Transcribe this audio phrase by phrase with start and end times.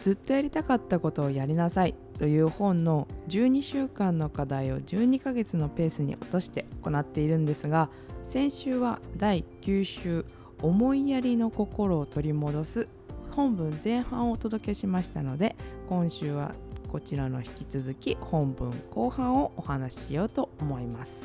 [0.00, 7.88] ずっとやりたかったことをやりなさいという本の12週間の課題を12ヶ月のペースに落として行っているんですが
[8.28, 10.24] 先週は第9週
[10.60, 12.88] 思いやりの心を取り戻す
[13.30, 15.56] 本文前半をお届けしましたので
[15.88, 16.54] 今週は
[16.88, 21.22] こちらの引き続き本文後半をお話ししようと思います。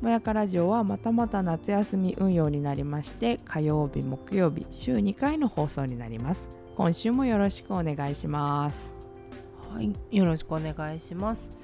[0.00, 6.65] もやかラジオはまたまた夏休み運用になりまして火曜日木曜日週2回の放送になります。
[6.76, 8.92] 今週もよろしくお願いします。
[9.72, 11.56] はいよろしくお願いします。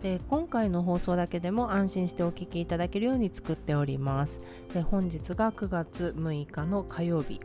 [0.00, 4.40] で今回の放送だけでも安心してお聞きいただけるように作っております。
[4.72, 7.40] で本日が9月6日の火曜日。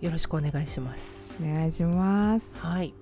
[0.00, 1.42] よろしくお願いします。
[1.42, 2.48] お願いします。
[2.54, 2.94] はい。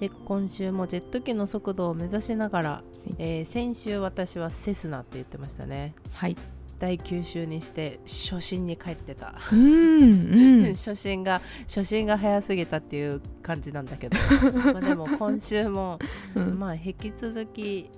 [0.00, 5.94] で今週もジェット機の速度を目指しながら、はい、えー、先週私はセスナって言ってましたね。
[6.10, 6.36] はい
[6.78, 14.18] 第9週にして初心に帰ってた、うんうん、 初心が初心が早すぎたっていう感じなんだけど。
[14.72, 15.98] まあでも今週も、
[16.34, 17.90] うん、まあ引き続き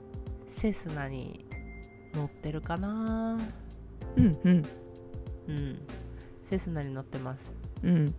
[0.46, 1.44] セスナに
[2.14, 3.38] 乗ってるかな。
[4.16, 4.64] うんうん。
[5.48, 5.78] うん。
[6.44, 7.54] セスナに乗ってます。
[7.82, 8.14] うん。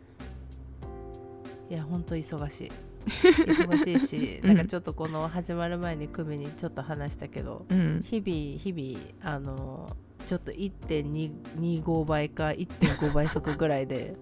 [1.70, 2.72] いやほんと忙しい。
[3.10, 9.96] 忙しいし、なんかちょっとこの始まる前に組にちょっと話したけど、うん、日々日々あの
[10.30, 14.16] ちょっと1.25倍か1.5倍速ぐらいで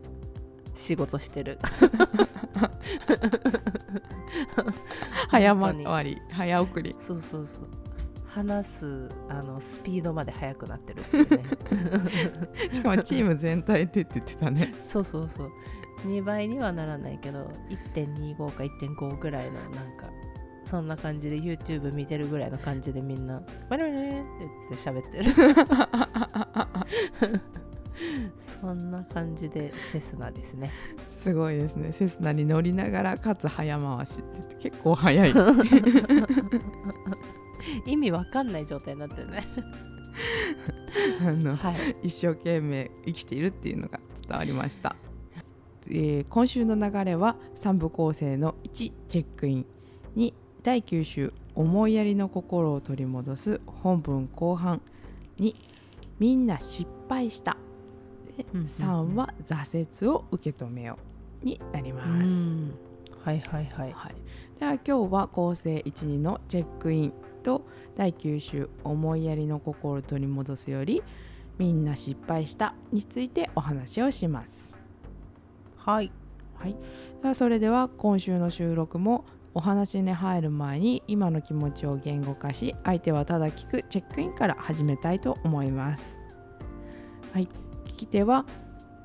[0.74, 1.60] 仕事してる。
[5.28, 6.18] 早回り。
[6.32, 6.96] 早送り。
[6.98, 7.68] そうそうそう。
[8.26, 11.02] 話すあのスピードまで速くなってる。
[11.02, 11.44] ってね
[12.72, 14.74] しかもチーム全体でって言ってたね。
[14.80, 15.52] そうそうそう。
[16.06, 17.52] 2倍にはならないけど
[17.94, 20.08] 1.25か1.5ぐらいのなんか
[20.68, 25.32] そんな感じで YouTube 見てるぐらいの感じでみんな「バリバリ!」って言って喋ってる。
[28.62, 30.72] そんな感じでセスナですね。
[31.12, 31.92] すごいですね。
[31.92, 35.34] セスナに乗りながらかつ早回しって結構早い。
[37.86, 39.44] 意味わかんない状態になってるね。
[41.22, 44.96] あの、はい、一生懸命生きているっていうのが伝わりました、
[45.90, 49.66] えー、今週の流れは3部構成の1チェックイン
[50.16, 50.34] 2
[50.64, 54.82] 第9週思いやりの心を取り戻す本文後半
[55.40, 55.56] 2
[56.20, 57.58] みんな失敗した。
[58.54, 61.00] 3は挫折を受け止めよ
[61.42, 62.88] うになります。
[63.24, 64.16] はいはいはい、はい、
[64.60, 67.14] では今日は構成12のチェックイン
[67.44, 67.64] と
[67.96, 71.04] 第9週思いやりの心を取り戻すより
[71.58, 74.74] みんな失敗したについてお話をします。
[75.78, 76.12] はい、
[76.56, 76.68] は
[77.32, 79.26] い、それでは今週の収録も
[79.58, 86.16] お話に入る前に今の気持ちを言語化し相手はただ聞くチェックインから始めたいと思います。
[87.34, 87.50] はい、
[87.88, 88.46] 聞き手は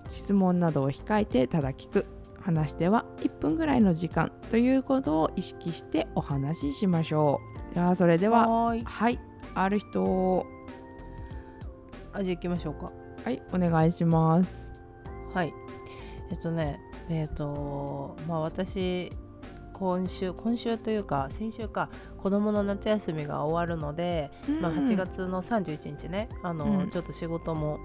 [0.09, 2.05] 質問などを控えてただ聞く
[2.39, 7.41] 話し手は1分ぐらいの時間ということを意識してお話ししましょ
[7.73, 7.75] う。
[7.75, 9.19] ではそれでははい
[9.55, 10.47] ある人
[12.13, 12.93] あじゃあ行きましょうか。
[13.25, 14.69] はいお願いします。
[15.33, 15.55] はい
[16.31, 19.11] えっとねえっとまあ私
[19.83, 27.81] 今週今週というか先週か子どもの夏休みが終わるので、うん、まあ、8月の31日ねあの、うん、ちょっと仕事も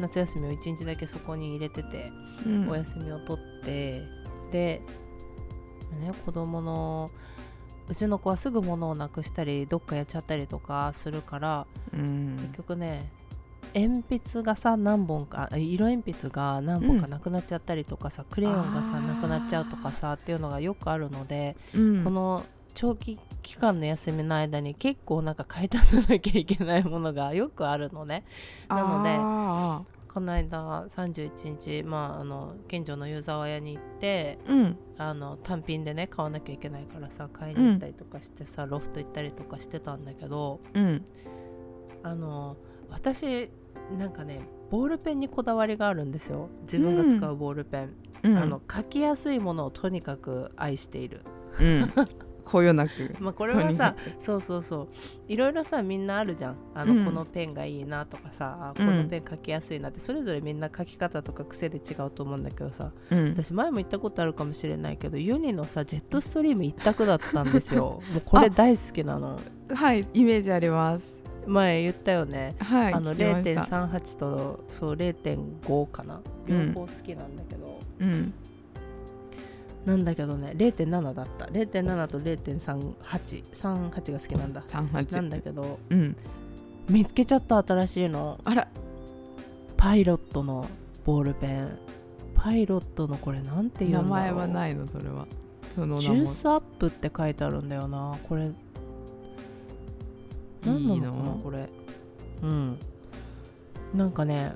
[0.00, 2.10] 夏休みを1日だけそこに入れてて、
[2.46, 4.02] うん、お休みを取って
[4.50, 4.80] で、
[6.00, 7.10] ね、子供の
[7.86, 13.12] うちの子はすぐ物をなくしたりどっかやっちゃったりとかするから、うん、結局ね
[13.74, 28.24] 鉛筆がさ何本か色鉛筆が何本かなくなっちゃったりとかさ、うん、クレヨンがさなくなっちゃうとかさっていうのがよくあるので、うん、この長期期間の休みの間に結構なんか買い足さなきゃいけないものがよくあるのね。
[28.68, 29.02] なの
[29.84, 41.02] でこの間31日、まあ、あの近所の湯沢屋に行って、うん、あの単品でね買わなきゃいけないからさ買いに行ったりとかしてさ、うん、ロフト行ったりとかしてたんだけど、うん、
[42.02, 42.58] あの
[42.90, 43.50] 私
[43.98, 44.40] なんかね
[44.70, 46.48] ボールペンにこだわりがあるんですよ。
[46.62, 51.20] 自分が使うボールペン、うん、あの書きやすいものをとにかく愛している、
[51.60, 51.92] うん、
[52.42, 53.14] こよなく。
[53.18, 54.88] まあこれはさそうそうそう。
[55.28, 56.56] いろいろさみんなあるじゃん。
[56.74, 57.04] あの、うん。
[57.04, 58.86] このペンがいいなとかさあうん。
[58.86, 60.00] このペン書きやすいなって。
[60.00, 62.92] それぞれみんな書き方とか癖で違うと思うんだけどさ。
[63.10, 68.00] 私前も言ったことあるかもしれないけどユニのさジェットストリーム一択だったんですよ。
[68.12, 69.38] もうこれ大好きなの。
[69.74, 72.54] はいイメージあります前言ったよね。
[72.58, 73.86] はいあの聞きました。
[73.86, 76.20] 0.38とそう0.5かな。
[76.46, 76.72] 両うん。
[76.72, 78.34] 方好きなんだけど、うん。
[79.84, 81.46] なんだけどね0.7だった。
[81.46, 84.62] 0.7と0.3838が好きなんだ。
[84.66, 85.12] 三八。
[85.14, 86.16] なんだけどうん。
[86.88, 88.38] 見つけちゃった新しいの。
[88.44, 88.68] あら。
[89.76, 90.66] パイロットの
[91.04, 91.78] ボールペン。
[92.34, 95.26] パイロットのこれなんていう名前はないのそれは
[95.76, 98.50] そのジュースアップって書いてあるんだよなこれ
[100.64, 101.40] 何ないのかなの？
[101.42, 101.68] これ。
[102.42, 102.78] うん。
[103.94, 104.54] なんかね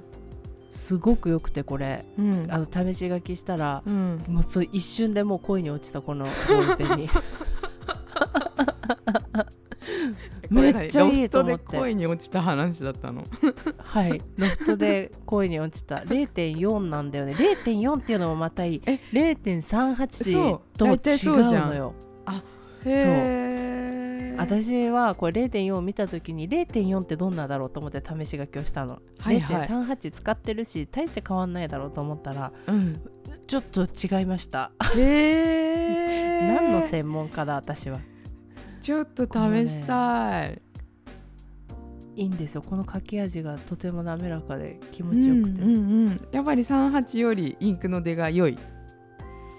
[0.71, 2.05] すごくよくてこれ。
[2.19, 2.47] うん。
[2.51, 4.25] あの試し書きしたらうん。
[4.29, 7.11] もうそう一瞬でもう恋に落ちたこの ボールペンに。
[10.49, 11.73] めっちゃいいと思って。
[11.73, 13.25] で恋に落ちた話だったの？
[13.79, 14.23] はい。
[14.37, 15.97] ロフトで恋に落ちた。
[15.97, 17.33] 0.4なんだよね。
[17.33, 18.83] 0.4っていうのもまたいい。
[18.87, 21.95] え0.38そうと違うのよ。
[22.85, 23.46] へえ
[24.39, 29.67] 私はこれ0.4を見た時に0.4ってどんなだろうと思って試し書きをしたの、はいはい。
[29.67, 33.01] 0.38使ってるし大して変わんないだろうと思ったらうん。
[33.47, 34.73] ちょっと違いました。
[34.97, 38.01] へえ何の専門家だ私は。
[38.81, 40.63] ちょっと試したい。
[42.17, 42.63] いいんですよ。
[42.63, 48.59] この書き味がとても滑らかで気持ちよくて、うんうんうん、やっぱり38よりインクの出が良い。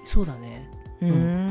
[0.04, 0.70] そうだね。
[1.02, 1.47] うんん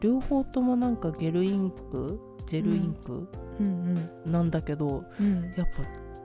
[0.00, 3.28] 両方ともなんかゲルインクジェルインク、
[3.60, 4.10] うん。
[4.26, 5.52] なんだけどうん。
[5.56, 5.82] やっぱ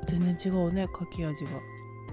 [0.07, 1.51] 全然違うね書き味が。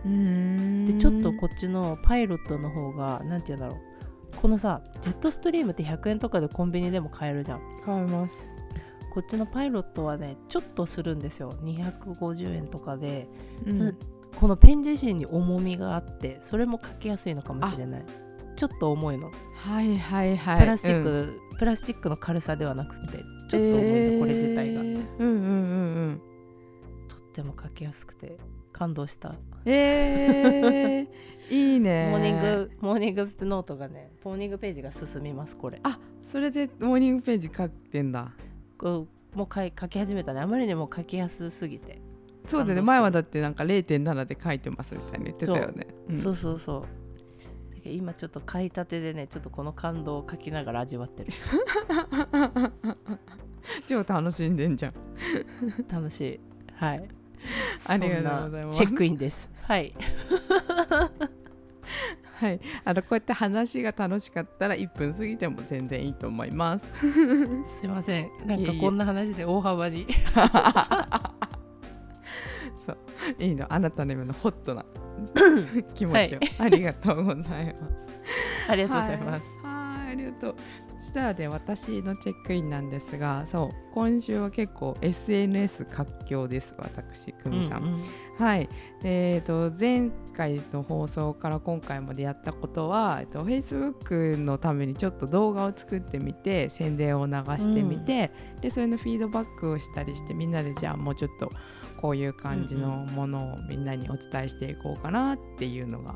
[0.04, 0.86] うん。
[0.86, 4.36] でちょっとこっちのパイロットの方がなんて言うんだろう。
[4.36, 7.60] このさジェットストリームって100円とかでコンビニでも買えるじゃん。
[7.82, 8.34] 買います。
[9.12, 11.52] こっちのパイロットはねちょっとするんですよ。
[11.62, 13.28] 250円とかで、
[13.66, 13.96] うん。
[14.36, 18.04] このペン自身に重みがあってそれも書きやすいのかもしれない。
[18.56, 19.30] ちょっと重いの。
[19.54, 20.60] はいはいはい。
[20.60, 24.80] プラスチック、うんプラスチックの軽さではなくてちょっと重いの、これ自体が。
[24.80, 25.06] えー。
[25.20, 25.38] うんうんう
[26.08, 26.22] ん
[27.08, 28.36] とっても書きやすくて
[28.72, 32.08] 感動した、うんえー、 いいね。
[32.10, 35.78] モーニングモーニングノートがねモーニングページが進みますこれ。
[35.84, 38.32] あそれでモーニングページ書いてんだ。
[38.76, 40.40] こうもう書い書き始めたね。
[40.40, 42.00] あまりにも書きやすすぎて、
[42.44, 42.82] そうだね。
[42.82, 45.86] 前はだってなんか0.7で書いてますみたいに言ってたよね。
[46.08, 46.18] うん。
[46.18, 47.01] そうそうそう
[47.84, 51.30] 今ちょっと買いたてでねちょっとこの感動を書きながら味わってる。
[53.86, 54.94] 超楽しんでんじゃん。
[55.90, 56.40] 楽しい。
[56.74, 57.08] はい。
[57.88, 58.78] ありがとうございます。
[58.78, 59.50] チェックインです。
[59.62, 59.94] はい。
[62.34, 62.60] はい。
[62.84, 66.86] あのこうやって話が楽しかったら1分過ぎても全然いいと思います。
[67.80, 68.30] すいません。
[68.46, 70.06] なんかこんな話で大幅に。
[73.38, 73.72] いいの。
[73.72, 74.84] あなたの今のホットな
[75.94, 77.84] 気持ちを、ありがとうございます。
[78.68, 79.76] ありがとうございます、はい。
[79.76, 79.82] はい
[80.12, 80.54] ありがとう
[81.02, 88.02] そしたらで私のチェックインなんですがそう今週は結構 SNS 活況です私久美さん、うんうん。
[88.38, 88.68] はい。
[89.02, 101.50] えー、と前回の放送から今回までやったことは、えっと、Facebook のためにちょっと動画を作ってみて宣伝を流してみて、でそれのフィードバックをしたりしてみんなでじゃあもうちょっと
[101.96, 106.14] こういう感じのものをみんなにお伝えしていこうかなっていうのが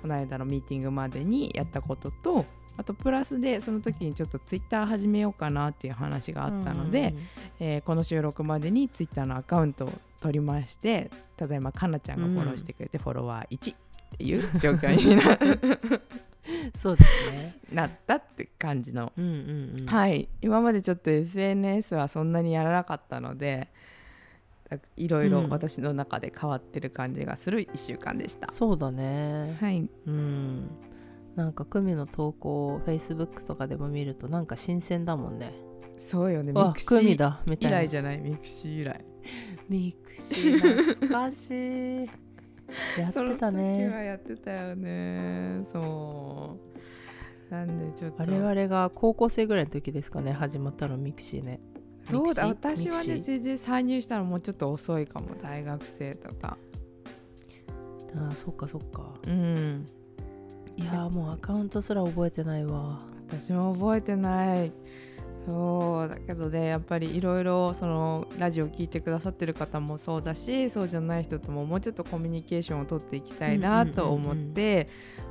[0.00, 2.44] この間のミーティングまでにやったことと
[2.76, 7.14] あとプラスでその時にちょっと Twitter 始めようかなっていう話があったので、
[7.60, 13.76] えーこの収録までに Twitter のアカウントを取りましてただいまかなちゃんがフォローしてくれて、フォロワー1っ
[14.18, 15.38] ていう状況にな
[16.74, 17.56] そうですね。
[17.72, 20.28] なったって感じの、うんうんうんはい。
[20.40, 23.68] 今までちょっと SNS はそんなにやらなかったので
[24.96, 25.48] いろいろうん。
[25.48, 29.56] 私の中で変わってる感じがする1週間でした、そうだね。
[29.60, 29.88] はい。
[30.06, 30.70] うん
[31.36, 35.52] なんか久美の投稿を Facebook とかでも見るとなんか新鮮だもんね。
[35.98, 36.52] そうよね。
[36.52, 37.78] ミあクシー以だみたいな。
[37.78, 38.18] 来じゃない？
[38.18, 39.04] ミクシー以来。
[39.68, 41.50] ミクシー懐かし
[42.04, 42.10] い。
[42.98, 45.64] やってたその時はねやってたよね。
[45.72, 46.58] そ
[47.50, 47.52] う。
[47.52, 48.22] なんでちょっと。
[48.22, 51.60] 我々が高校生ぐらいの時ですかね始まったの mixi ね。
[52.10, 56.56] そうだ私はね全然参入したのもうちょっと遅いかも大学生とか。
[58.14, 59.14] ーあーそっかそっか。
[59.26, 59.86] うん
[60.76, 63.00] いやーもうアカウントすら覚えてないわ。
[63.28, 64.72] 私も覚えてない。
[65.48, 74.88] そうだけどねやっぱりいろいろそのラジオ聞いてくださってる方もそうだしそうじゃない人とももうちょっとコミュニケーションを取っていきたいなと思って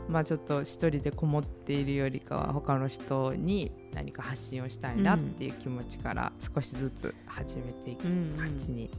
[0.08, 8.04] まあちょっと一人でこもっているよりかは他の人に何か発信をしたいなっていう気持ちから少しずつ始めていく
[8.38, 8.90] 感じに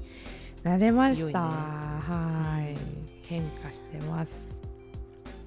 [0.62, 1.38] なれました、良いね。
[1.38, 2.76] はい。
[3.22, 4.55] 変化してます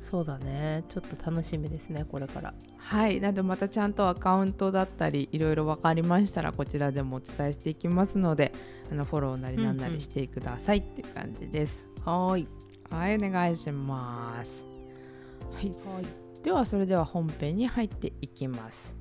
[0.09, 0.83] そうだね。
[0.89, 2.53] ちょっと楽しみですねこれから。
[2.77, 3.19] はい。
[3.19, 8.51] なのでまたちゃんとアカウントだったりいろいろ分かりましたらこちらでもお伝えしていきますので
[8.91, 12.47] あのフォローなりなんなりしてくださいっていう感じです、はーい。
[12.89, 14.63] はいお願いします。
[15.53, 15.67] はい。
[15.67, 18.95] はいではそれでは本編に入っていきます。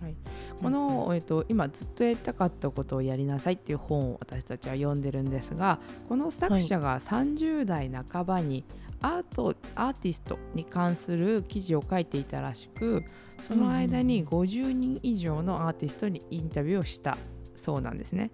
[0.00, 0.16] はい、
[0.60, 8.64] この、えっと、今ずっとやりたかったことをやりなさいっていう本を私たちは読んでるんですがこの作者が30代半ばに
[9.04, 13.04] アートアーティストに関する記事を書いていたらしく
[13.46, 17.18] その間に50人以上のアーティストにインタビューをした
[17.54, 18.30] そうなんですね。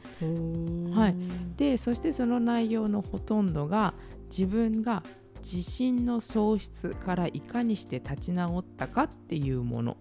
[0.94, 1.16] はい。
[1.56, 3.94] でそしてその内容のほとんどが
[4.30, 5.02] 自分が
[5.38, 9.96] 自信の喪失からいかにして立ち直ったかっていうもの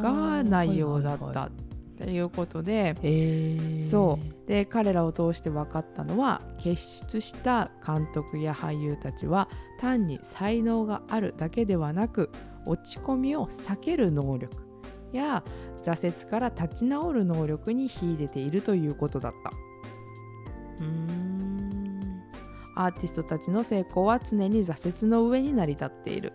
[0.00, 1.46] が内容だった。
[1.46, 1.50] っ
[1.96, 4.48] ていうことで、えー、そう。
[4.48, 9.48] で彼らを通して分かったのは傑出した監督や俳優たちは
[9.80, 12.30] 単に才能があるだけではなく
[12.66, 14.54] 落ち込みを避ける能力
[15.12, 15.44] や
[15.82, 19.52] 挫折から立ち直る能力に秀でているということだった。
[20.80, 22.22] うーん。
[22.76, 26.32] アーティストたちの成功は常に挫折の上に成り立っている。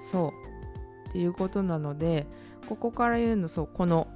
[0.00, 1.08] そう。
[1.08, 2.26] っていうことなので
[2.68, 4.08] ここから言うのそうこの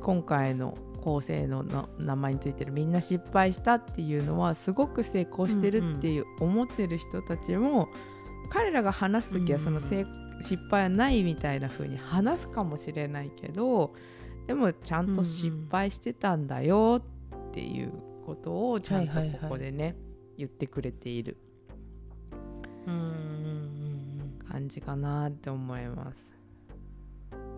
[0.00, 7.88] 今回の構成のな名前についてるみんな失敗したっていうのはすごく成功してるっていう思ってる人たちも、
[8.50, 10.06] 彼らが話す時はその成
[10.40, 13.94] 失敗はないみたいな風に話すかもしれないけど
[14.46, 17.02] でもちゃんと失敗してたんだよ
[17.50, 17.92] っていう
[18.24, 19.40] ことをちゃんとはいはいはい。
[19.40, 19.96] ここでね
[20.36, 21.36] 言ってくれている
[22.86, 24.48] うんうんうんうん。
[24.50, 26.39] 感じかなって思います。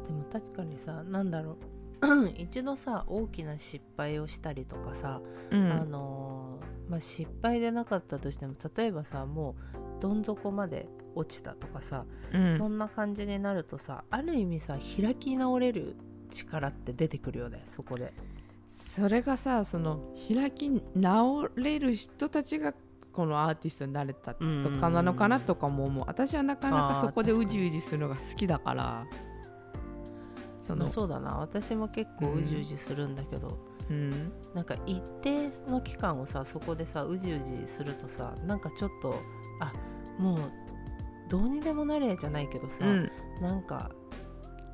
[0.06, 1.56] でも確かにさなんだろう。
[2.36, 5.72] 一度さ大きな失敗をしたりとかさ、うん。
[5.72, 9.56] あのーまあ、失敗でなかったとしても例えばさも
[9.98, 12.58] うどん底まで落ちたとかさ、うん。
[12.58, 15.96] そんな感じになるとさある意味さ開き直れる
[16.30, 18.12] 力って出てくるよねそこで。
[18.68, 22.74] それがさその開き直れる人たちが
[23.12, 24.40] このアーティストになれたと
[24.80, 26.04] かなのかなとかも思う。
[26.06, 29.06] 私はなかなかそこでうじうじするのが好きだから
[30.72, 31.36] そのまあそうだな。
[31.36, 33.58] 私も結構うじうじするんだけど、
[33.90, 34.32] うん。
[34.54, 39.14] なんか一定の期間をさそこでさうじうじするとさなんかちょっと
[39.60, 39.72] あ
[40.18, 40.38] もう
[41.28, 43.10] どうにでもなれじゃないけどさ、うん。
[43.40, 43.90] なんか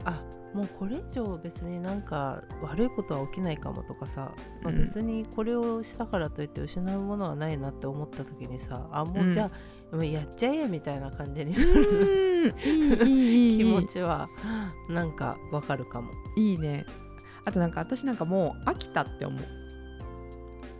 [0.04, 0.22] あ
[0.54, 4.78] もうこれ以上別になんか悪いことは起きないかもとかさ、まあ、うん。
[4.80, 9.32] 別にこれをしたからといって失うものはないなって思った時にさあもううん。
[9.32, 9.50] じゃ
[9.92, 12.54] あ、もうやっちゃえみたいな感じになうる
[13.04, 14.28] 気い持ちは
[14.88, 16.10] なんかわかるかも。
[16.36, 16.86] いいね。
[17.44, 19.40] あとなんか私なんかもう飽きたって思う。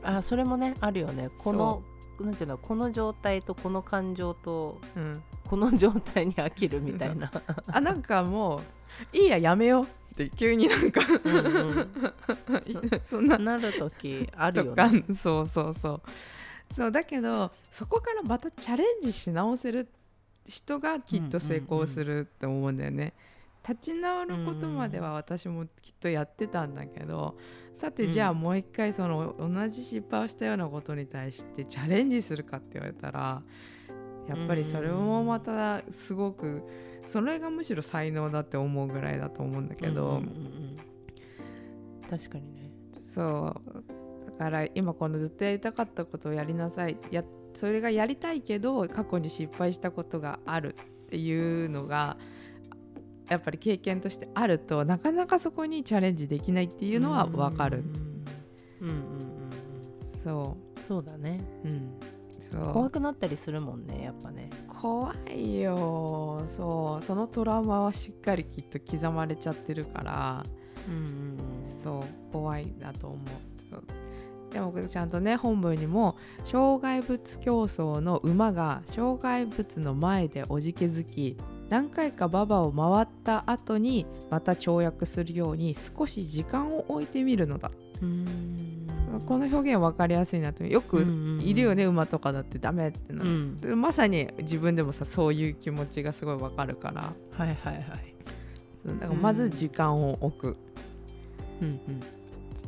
[0.02, 1.30] あそれもねあるよね。
[1.38, 1.82] この
[2.20, 7.30] なんていうのこの状態とこの感情とうんこの状態に飽きるみたいな。
[7.72, 8.60] あなんかも
[9.12, 9.86] ういいややめようっ
[10.16, 11.88] て急になんかうんうん
[13.04, 15.04] そんななる時あるよね。
[15.14, 16.02] そうそうそ
[16.70, 19.88] うそうだけどそこからまたチャレンジし直せる
[20.46, 23.14] 人がきっと成功するって思うんだよね。
[23.66, 27.36] 立ち直ることまでは私もきっとやってたんだけど、
[27.76, 33.42] さてじゃあもう一回その同じ失敗をしたようなことに対してチャレンジするかって言われたら
[34.28, 36.62] やっぱりそれもまたすごく
[37.02, 40.04] それがむしろ才能だって思うぐらいだと思うんだけど。
[40.04, 40.76] うんうんうんうん
[42.08, 42.70] 確かにね。
[43.14, 52.16] そうだから今このずっとやりたかったことをやりなさいやそれがやりたいけど過去に失敗したことがあるっていうのが
[53.28, 57.85] やっぱり経験としてあるとなかなかそこにチャレンジできないっていうのは分かる
[58.80, 59.50] うんうんうんうんうん
[60.25, 60.56] そ
[60.88, 61.40] そうだね。
[61.64, 62.17] うん。
[62.72, 64.50] 怖くなったりするもんねやっぱね。
[64.80, 66.42] 怖いよ。
[66.56, 67.04] そう。
[67.04, 70.44] そのトラウマはしっかりきっと刻まれちゃってるから。
[70.88, 71.38] うんうん
[71.82, 72.32] そう。
[72.32, 73.18] 怖いなと思う。
[74.50, 81.36] でもちゃんとね本文にも障害物競争の馬が障害物の前でおじけづき
[81.68, 88.57] 何回か馬場を回った後にまた跳躍するように少し時間を置いてみるのだ、うん。
[89.20, 93.56] この表現分かりやすいなとよくうんいるよね、馬とかだってダメってなる、うん。
[93.56, 97.12] でまさに自分でもさそういう気持ちがすごい分かるから。
[97.37, 98.14] はいはいはい。
[99.00, 100.56] だからまず時間を置く、
[101.60, 102.00] うんうん。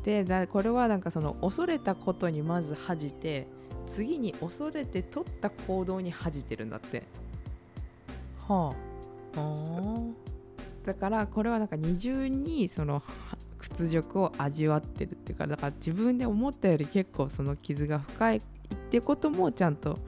[0.03, 3.47] でだこれはなんかその恐れたことにまず恥じて
[3.87, 7.05] 次に恐れて取った行動に恥じてるんだって。
[8.49, 8.75] は
[9.37, 9.41] あ。
[9.41, 10.01] あ
[10.85, 13.03] だからこれはなんか二重にそのは
[13.61, 18.41] 屈辱を味わってるっていうかだから自分で思ったより結構その傷が深いっ
[18.91, 19.99] てこともちゃんと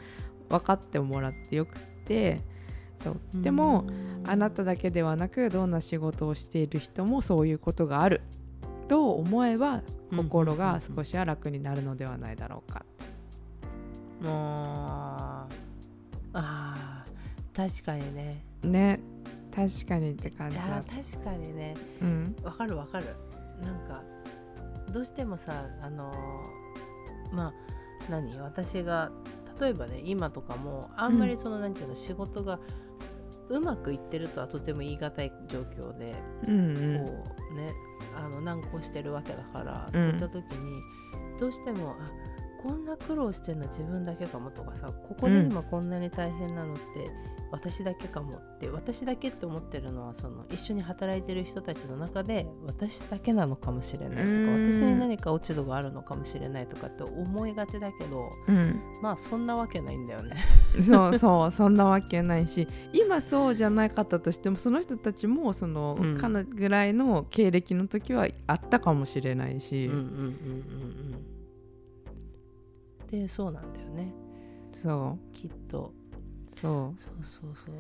[0.49, 2.41] 分かってもらってよくって
[3.03, 3.17] そう。
[3.43, 3.87] でも
[4.25, 8.23] あなただけではなくどんな仕事をしている人もそういうことがある
[8.89, 9.83] と思えば
[10.17, 12.85] 心が少しは楽になるのではないだろうか。
[14.25, 15.55] あー
[16.35, 18.45] あー確かにね。
[18.63, 19.01] ね
[19.55, 20.67] 確かにって感いじだ。
[20.67, 21.75] や確かにね。
[22.01, 22.37] うん。
[22.43, 23.07] わかるわかる
[23.63, 24.03] なんか
[24.93, 27.55] どうしてもさあのーまあ
[28.11, 28.37] 何？
[28.41, 29.11] 私が
[29.61, 32.59] 例えばね今とかもあんまりその、なんていうの仕事が
[33.49, 36.15] うまくいってるとはとても言い難い状況で、
[36.47, 37.73] うんこうね
[38.17, 40.01] あの難航してるわけだから、うん。
[40.01, 40.83] そういった時に
[41.39, 42.11] どうしてもあ
[42.63, 46.83] こんな苦労してんの自分だけかもとかさここで今こんなに大変なのって
[47.53, 54.73] 私だけかもって私だけって思ってるのはその一緒に働いてる人たちの中で私だけなのかもしれないとかうん。
[54.73, 58.81] 私に何か落ち度があるのかもしれないとかって思いがちだけどうん。
[59.03, 60.37] まあそんなわけないんだよね。
[60.83, 62.67] そうそう そんなわけないし。
[62.95, 66.17] 今そうじゃなかったとしてもその人たちもその、うん。
[66.17, 71.27] かなぐらいの経歴の時はあったかもしれないし、うんうんうんうんうん
[73.11, 74.11] でそうなんだよね。
[74.73, 75.93] そきっと。
[75.99, 76.02] う
[76.55, 77.01] そう。
[77.01, 77.75] そうそうそう。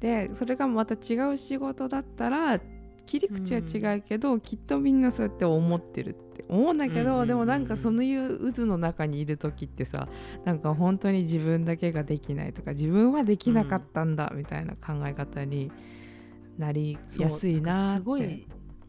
[0.00, 2.60] でそれがまた違う仕事だったら
[3.06, 7.28] 切り口は違うけど、きっとみんなそうやって思ってるって思うんだけど、うんうんうんうん。
[7.28, 10.08] でもなんかそのいう渦の中にいる時ってさ
[10.44, 15.72] なんか本当に自分だけができないとか自分はできなかったんだみたいな考え方に
[16.58, 17.98] なりやすいなーって。
[17.98, 18.46] すごい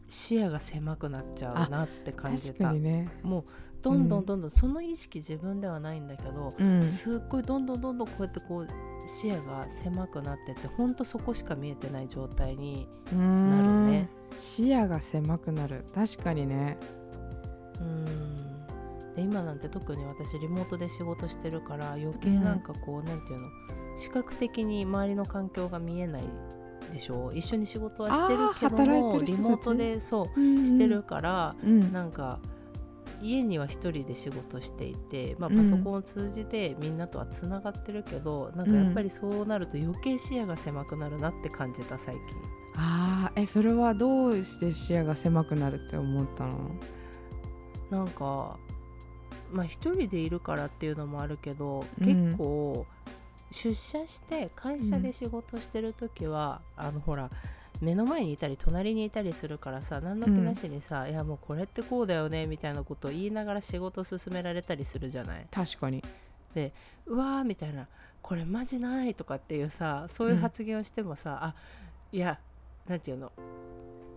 [0.08, 2.52] 視野が狭くなっちゃうなって感じた。
[2.52, 3.44] 確かにね、もう
[3.82, 8.68] どんどんどんどんその意識自分ではないんだけど、うん、すっごいどんどんどんどんこうやってこう
[9.08, 14.08] 視野が狭くなってってほんとそこしか見えてない状態になるんね。
[14.36, 15.84] 視野が狭くなる。
[15.94, 16.76] 確かにね。
[17.80, 18.36] うん。
[19.16, 23.48] で今なんて特に私リモートで仕事してるから余計なんかこう、なんていうの？
[23.96, 26.24] 視覚的に周りの環境が見えない
[26.92, 27.32] でしょ？
[27.34, 31.92] 一緒に仕事はしてるけどもリモートでそうししてるから、うん。
[31.92, 32.38] なんか
[33.20, 35.70] 家には一人で仕事していて、まあ、うん。
[35.70, 42.22] パソコンを通じてみんなとはつながってるけど、なんかやっぱりそうなると余計視野が狭くなるなって感じた最近。
[42.74, 46.70] あーえそれはどうして視野が狭くなるって思ったの？
[47.90, 48.58] なんか
[49.52, 52.06] まあ一人でいるからっていうのもあるけど、うん。
[52.06, 52.86] 結構
[53.50, 57.30] 出社して会社で仕事してる時は、あのほら
[57.80, 65.46] 目の前にいたり隣にいたりするからさ何の気なしにさ、いやもうこれってこうだよねみたいなことを言いながら仕事進められたりするじゃない？
[65.50, 66.02] 確かに。
[67.06, 67.86] うわーみたいな
[68.20, 70.40] これマジないとかっていうさそういううん。
[70.40, 71.54] 発言をしてもさ、あ
[72.12, 72.38] いや
[72.88, 73.30] なんていうの？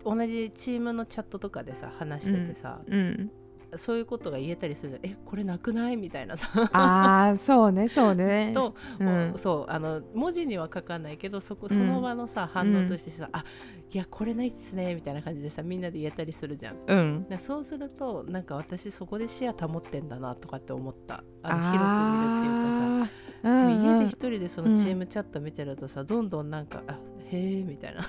[0.04, 3.32] 同じチームのチャットとかでさ話しててさ、うん
[3.78, 5.98] そういうことが言えたりするえこれなくない？
[5.98, 6.50] みたいなさ。
[6.74, 8.52] ああそうねそうね。
[8.56, 9.32] と、うん。
[9.36, 13.44] おそうあの文字には書かないけどそこその場のさ、反応としてさ、あ
[13.92, 16.78] いやこれないっすねみたいな感じでさみんなで言えたりするじゃん。
[16.88, 17.26] うん。
[17.30, 21.24] でそうするとなんか私そこで視野保ってんだなとかって思った。
[21.44, 27.00] あの広く見るっていうかさ家で一人でそのチームチャット見てるとさ、どんどんなんかあ
[27.32, 28.08] へえみたいな。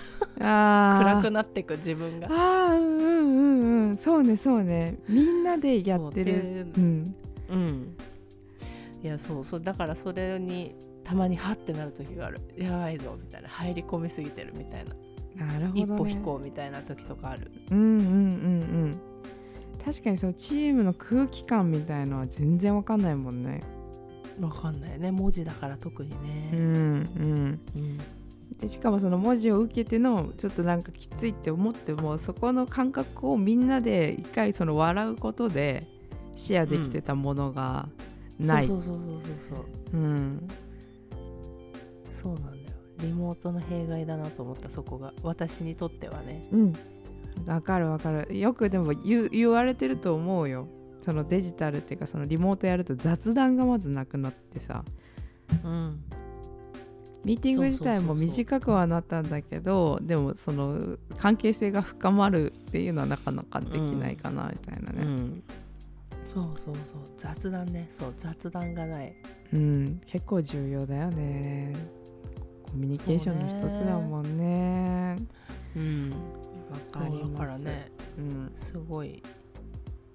[0.98, 2.28] 暗くなってく自分が。
[2.30, 3.96] あーうんうんうんうん。
[3.96, 4.98] そうねそうね。
[5.08, 6.66] みんなでやってる。
[6.76, 7.14] うん。
[7.50, 7.96] うん、
[9.02, 9.60] いやそうそう。
[9.60, 12.40] だからそれにたまにハッてなる時がある。
[12.56, 13.48] やばいぞみたいな。
[13.48, 14.84] 入り込みすぎてるみたい
[15.36, 15.80] な、なるほどね。
[15.82, 17.50] 一歩引こうみたいな時とかある。
[17.70, 18.08] うんうんうんう
[18.88, 19.00] ん。
[19.84, 23.64] 確かにそのチームの空気感みたいのは全然わかんないもんね
[24.40, 25.10] わかんないね。
[25.10, 27.98] 文字だから特にうんね、うんうん。
[28.58, 35.86] でしかもその文字を受けてのちょっとなんかきついって思ってもそこの感覚をみんなで一回その笑うことで
[36.36, 37.88] シェアできてたものが
[38.38, 39.20] ない、そうそうそうそう
[39.56, 39.96] そうう。
[39.96, 40.48] ん
[42.12, 42.56] そうなんだよ。
[43.00, 45.12] リモートの弊害だなと思ったそこが。
[45.22, 46.42] 私にとってはね。
[46.52, 46.72] うん。
[47.46, 48.38] わかるわかる。
[48.38, 50.68] よくでも言う言われてると思うよ
[51.04, 54.84] そのデジタルっていうかそのリモートやると雑談がまずなくなってさ。
[55.64, 56.02] うん。
[57.24, 65.42] ミーティング自体も短くはなったんだけどでもその関係性が深まるっていうのはなかなかできないかなみたいなね、うん。
[66.26, 66.74] そうそうそう。
[67.18, 67.88] 雑談ね。
[67.90, 69.14] そう雑談がない。
[69.52, 71.74] うん、結構重要だよね。
[72.64, 75.18] コミュニケーションの一つだもんね。
[75.76, 76.10] うん。
[76.70, 77.32] わかります。
[77.34, 77.92] だからね。
[78.18, 78.52] うん。
[78.56, 79.22] すごい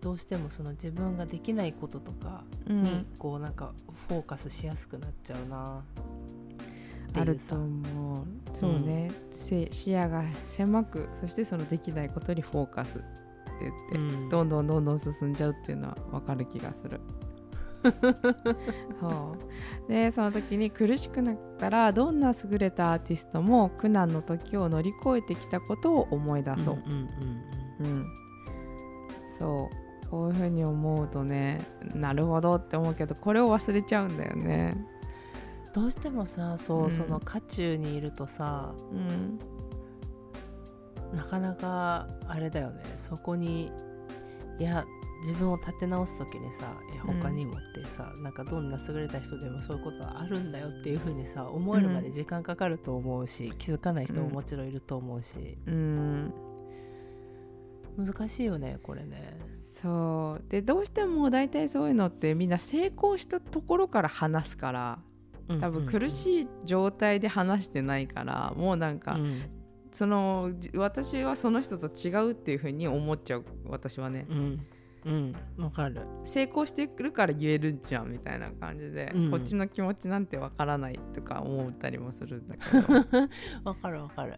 [0.07, 2.81] どうしてもその自分ができないこととかうん。
[2.81, 3.73] にこうなんか
[4.07, 5.83] フォーカスしやすくなっちゃうな。
[7.13, 8.25] あると思う。
[8.53, 10.23] そうね、せ視野が
[10.55, 13.05] 狭くそしてそのできないことにフォーカスって
[13.59, 14.29] 言って、うん。
[14.29, 17.01] どんどんどんどん進んじゃうっていうのは分かる気がする。
[19.01, 19.35] そ
[19.87, 19.91] う。
[19.91, 26.81] でその時に苦しくなったらどんな優れたアーティストも苦難の時を乗り越えてきたことを思い出そう。
[26.85, 27.09] うん
[27.81, 27.85] うん。
[27.85, 28.05] うん。
[29.37, 31.61] そうこういうふうに思うとね
[31.95, 34.75] なるほどって思うけどこれを忘れちゃうんだよね。
[34.91, 34.97] うん
[35.73, 36.91] どうしてもさそう、うん。
[36.91, 39.37] その渦中にいるとさうん。
[41.15, 42.83] なかなかあれだよね。
[42.97, 43.71] そこに
[44.57, 44.85] いや
[45.21, 46.73] 自分を立て直す時にさ
[47.05, 56.33] 他にもってさ、なんかどんな優れた人でもそういうことはあるんだよっていう風にさ思えるまで時間かかると思うし、気づかない人ももちろんいると思うし、うん。
[57.97, 59.37] 難しいよねこれね。
[59.81, 60.49] そう。
[60.49, 64.99] でどうしても大体そういうのってみんな成功したところから話すから
[65.59, 69.41] 多分苦い、しい状態で話してないからもうなんか、うん。
[69.93, 74.27] そのじ私はその人と違うっていう風に思っちゃう私はね。
[74.29, 74.65] うん。
[75.05, 75.35] うん。
[75.57, 76.01] わかる。
[76.25, 79.31] 成功してくるから言えるじゃんみたいな感じで、うん。
[79.31, 83.29] こっちの気持ちなんてわからないとか思ったりもするんだけど。
[83.63, 84.35] わかるわかる。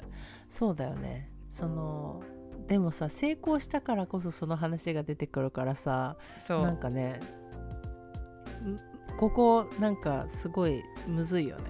[0.50, 1.32] そうだよね。
[1.50, 2.22] その
[2.70, 6.16] でもさ成功したからこそその話が出てくるからさ
[6.48, 6.62] そう。
[6.62, 7.20] なんかね
[8.64, 8.78] ん
[9.18, 11.64] ここなんかすごいむずいよね。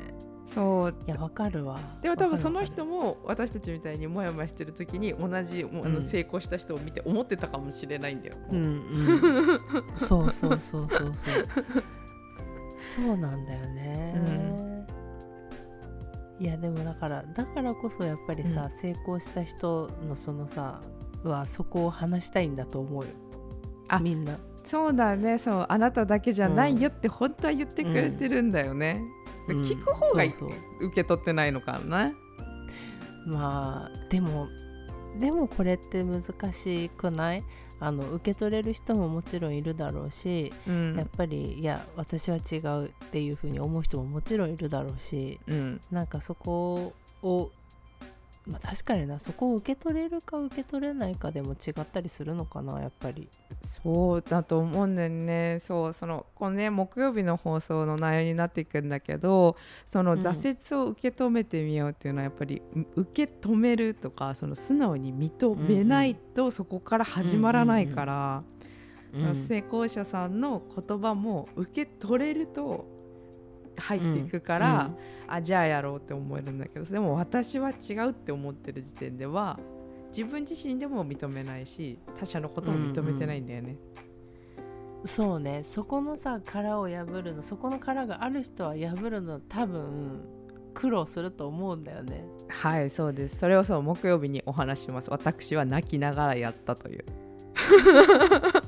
[0.46, 0.96] そう。
[1.08, 1.80] いやわかるわ。
[2.02, 8.36] でも多分その人も私たちみたいにモヤモヤしてる時に同じもうあのうん成功した人を見て思ってたかもしれないんだよ。
[8.52, 8.62] うんう
[9.56, 9.60] ん。
[9.98, 11.46] そうそうそうそうそう。
[12.80, 14.14] そうなんだよね、
[16.40, 20.80] いやでもだからだからこそやっぱりさ、成功した人のそのさ
[21.24, 23.10] はそこを話したいんだと思うよ。
[23.90, 24.38] あみんな。
[24.64, 25.38] そうだね。
[25.38, 29.02] そうあなただけじゃないよって本当は言ってくれてるんだよね。
[29.48, 29.64] でうん。
[29.64, 30.50] 聞く方がそうそう。
[30.86, 32.14] 受け取ってないのかな。
[33.26, 34.48] まあでも
[35.20, 36.22] でもこれって難
[36.54, 37.44] しくない？
[37.80, 40.96] あの受け取れる人ももちろんいるだろうし、うん。
[40.98, 45.82] やっぱりいや私は違うっていうふうに思う人ももちろんいるだろうしうん。
[45.92, 47.52] なんかそこを
[48.50, 49.20] まあ確かにな。
[49.20, 53.30] そこを受け取れるか受け取れないかでも違ったりするのかなやっぱり。
[53.62, 55.60] そうだと思うんだよね。
[55.62, 60.20] そうそのこのね木曜日の放送の内容になっていくんだけどそのうん。
[60.20, 68.44] 挫折を受け止めてみようっていうのはやっぱり、う受け止めるとかその素直に認めないとそこから始まらないから、
[69.48, 72.99] 成功者さんの言葉も受け取れると
[73.80, 74.92] 入っていくから、
[75.28, 79.60] あじゃあやろうって思えるんだけどでも私は違うって思ってる時点では
[80.08, 83.78] 自分自身でも認めないし他者のことも認めてないんだよね。
[85.06, 85.62] そうね。
[85.64, 90.22] そこのさ殻を破るのそこの殻がある人は破るの多分
[90.74, 92.26] 苦労すると思うんだよね。
[92.48, 93.38] はいそうです。
[93.38, 95.10] それをそう木曜日にお話しします。
[95.12, 97.06] 私は泣きながらやったという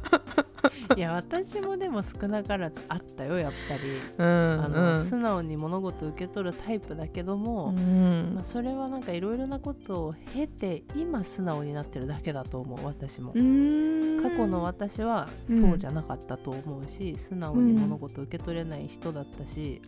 [0.96, 3.82] いや私もでも少なからずあったよやっぱり。
[4.18, 4.28] うん
[4.64, 5.04] あのうん。
[5.04, 8.32] 素直に物事を受け取るタイプだけども、うん。
[8.36, 13.32] まあ、それはなんかいろいろなことを経て今素直になってるだけだと思う私も。
[13.32, 19.82] 過去の私はそうじゃなかったと思うし、素直に物事を受け取れない人だったし、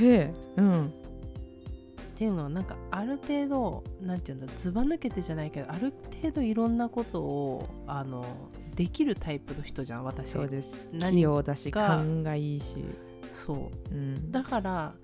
[0.00, 0.34] へえ。
[0.56, 0.92] うん。
[2.12, 8.24] っていうのはなんかある程度なんていうんだずば抜けてじゃないけどある程度いろんなことをあの
[8.74, 10.30] できるタイプの人じゃん私。
[10.30, 10.88] そうです。
[10.92, 12.84] 何器用だしか勘がいいし、
[13.32, 13.94] そう。
[13.94, 14.94] うん、だから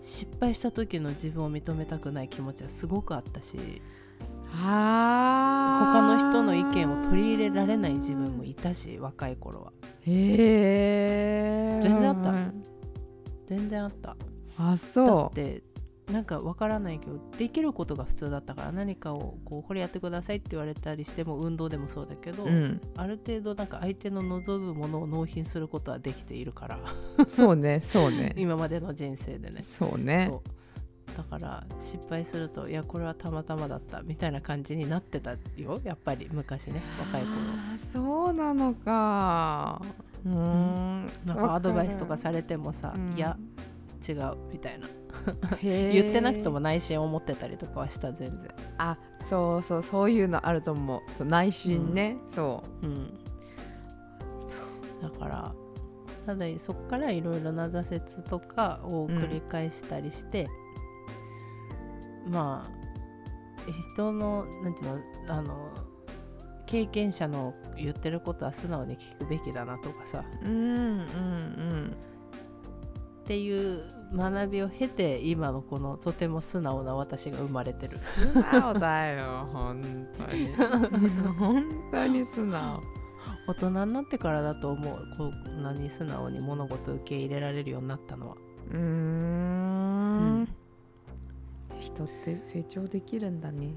[0.00, 3.82] 失敗した時の自分を認めたくない気持ちはすごくあったし。
[4.54, 9.72] あ他の人の意見を取り入れられない自分もいたし若い頃は。
[10.02, 12.30] へえ全然あった。
[12.30, 12.62] うん。
[13.46, 14.16] 全然あった。
[14.58, 15.62] あだそって
[16.10, 26.78] なんかわからないけどできることが普通だったから何かをこうこれやってくださいって言われたりしても運動でもそうだけど、う、うん、ある程度なんか相手の望むものを納品することはできているから。
[27.28, 28.34] そうねそうね。
[28.36, 29.62] 今までの人生でね。
[29.62, 30.26] そうね。
[30.28, 30.62] そう。
[31.16, 35.80] だから失敗するといやこれはたまたまだったみたいな感じになってたよ。
[35.84, 37.32] やっぱり昔ね若い頃。
[37.92, 39.80] そうなのか。
[40.24, 41.06] うーん。
[41.24, 43.12] なんかアドバイスとかされてもさ、うん。
[43.16, 43.36] いや
[44.06, 44.86] 違うみたいな。
[45.62, 48.48] 言ってなくとも内心思ってたりとかはした全然。
[48.78, 51.00] あそうそうそういうのあると思う。
[51.16, 52.86] そう内心ね、そう。
[52.86, 53.18] ん。
[55.00, 55.52] だから
[56.26, 60.48] ただそっからいろいろな挫折とかを繰り返したりして、
[62.30, 62.82] まあ
[63.94, 65.70] 人のなんていうのあの
[66.66, 70.24] 経験者の言ってることは素直に聞くべきだなとかさ。
[70.42, 71.96] うんうん
[73.32, 73.82] っていう
[74.14, 77.96] 学びを経て今のこのとても素直な私が生まれてる。
[77.96, 80.52] 素直だよ本当に。
[81.38, 82.82] 本当に素直。
[83.46, 88.36] 大人になってからだと思うこんなに素直に物事を受け入れられるようになったのは。
[88.70, 90.48] うーん。
[91.78, 93.72] 人って成長できるんだね。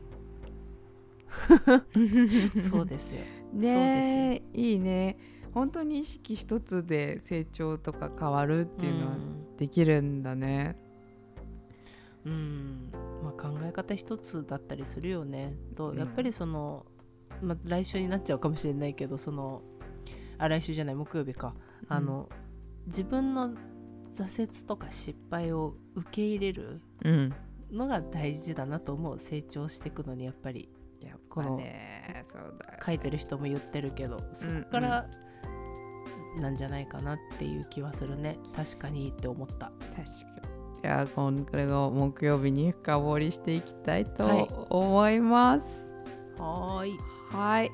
[2.69, 3.21] そうですよ。
[3.53, 5.17] ねえいいね。
[5.53, 9.13] 本当に意識一つで成長とか変わるっていうのは
[9.57, 10.75] できるんだね。
[12.25, 12.91] うん、うん
[13.23, 15.55] まあ、考え方一つだったりするよね。
[15.75, 15.97] とうん。
[15.97, 16.85] やっぱりその、
[17.41, 19.61] まあ、来週になっちゃうかもしれないけどその
[20.37, 21.53] あ来週じゃない木曜日か。
[21.87, 22.29] あの、
[22.87, 23.53] 自分の
[24.13, 27.33] 挫折とか失敗を受け入れるうん。
[27.71, 29.19] のが大事だなと思う。
[29.19, 30.69] 成長していくのにやっぱり。
[31.01, 35.07] やっぱねそうだよ書いてる人も言ってるけどそこから
[36.41, 38.37] なんじゃないかなっていう気はするね。
[38.55, 39.71] 確かにって思った。
[39.79, 40.81] 確かに。
[40.81, 44.09] じゃあこれを木曜日に深掘りしていきたいは
[44.41, 44.47] い。
[44.47, 45.91] と思います。
[46.37, 46.99] はーい。
[47.31, 47.71] はい。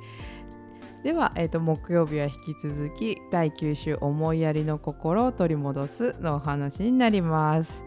[1.03, 7.83] では、えー、と木曜日は引き続き第9週「思いやりの心を取り戻す」のお話になります。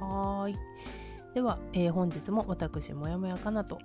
[0.00, 0.56] はーい。
[1.34, 3.78] では、えー本日も私もやもやかなと。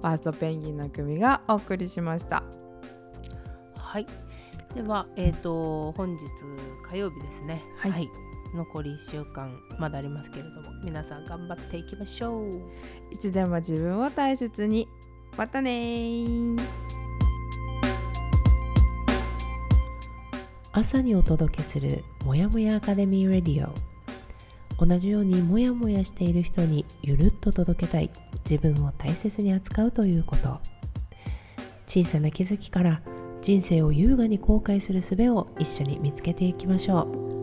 [0.00, 2.42] ファーストペンギンの組がお送りしました。
[3.76, 4.06] はい
[4.74, 6.24] ではえっ、と本日
[6.82, 7.62] 火曜日ですね。
[7.76, 8.08] はい。
[8.54, 12.50] 残り1週間まだありますけれども皆さん頑張っていきましょう。
[13.10, 14.88] いつでも自分を大切に。
[15.36, 16.60] またねー。
[20.72, 23.74] 朝にお届けするもやもやアカデミーレディオ。
[24.84, 28.10] 同じようにもやもやしている人にゆるっと届けたい。
[28.48, 30.60] 自分を大切に扱うということ。
[31.86, 33.02] 小さな気づきから
[33.42, 37.41] 人生を優雅に後悔する術を一緒に見つけていきましょう。